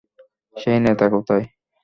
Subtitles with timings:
[0.55, 1.45] সেই নেতা কোথায়?